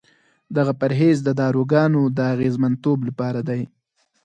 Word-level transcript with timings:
دغه 0.55 0.73
پرهیز 0.81 1.17
د 1.23 1.29
داروګانو 1.41 2.01
د 2.17 2.19
اغېزمنتوب 2.33 2.99
لپاره 3.07 3.41
دی. 3.49 3.61